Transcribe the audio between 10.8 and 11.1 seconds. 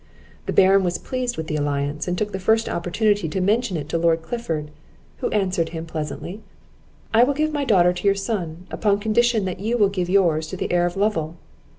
of